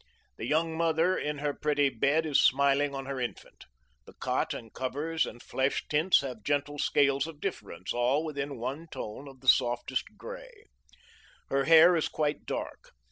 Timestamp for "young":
0.47-0.75